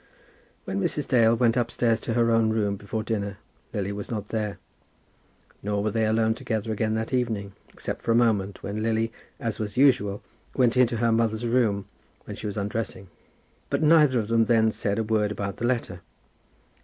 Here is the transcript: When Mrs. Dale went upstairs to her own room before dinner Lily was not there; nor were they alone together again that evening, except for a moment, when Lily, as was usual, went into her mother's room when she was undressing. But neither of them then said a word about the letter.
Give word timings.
When 0.65 0.81
Mrs. 0.81 1.07
Dale 1.07 1.35
went 1.35 1.55
upstairs 1.55 1.99
to 1.99 2.15
her 2.15 2.31
own 2.31 2.49
room 2.49 2.75
before 2.75 3.03
dinner 3.03 3.37
Lily 3.71 3.91
was 3.91 4.09
not 4.09 4.29
there; 4.29 4.57
nor 5.61 5.83
were 5.83 5.91
they 5.91 6.07
alone 6.07 6.33
together 6.33 6.71
again 6.71 6.95
that 6.95 7.13
evening, 7.13 7.53
except 7.71 8.01
for 8.01 8.11
a 8.11 8.15
moment, 8.15 8.63
when 8.63 8.81
Lily, 8.81 9.11
as 9.39 9.59
was 9.59 9.77
usual, 9.77 10.23
went 10.55 10.75
into 10.75 10.97
her 10.97 11.11
mother's 11.11 11.45
room 11.45 11.85
when 12.25 12.35
she 12.35 12.47
was 12.47 12.57
undressing. 12.57 13.09
But 13.69 13.83
neither 13.83 14.17
of 14.19 14.27
them 14.29 14.45
then 14.45 14.71
said 14.71 14.97
a 14.97 15.03
word 15.03 15.31
about 15.31 15.57
the 15.57 15.67
letter. 15.67 16.01